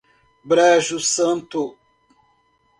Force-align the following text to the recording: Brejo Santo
Brejo 0.43 0.99
Santo 0.99 1.61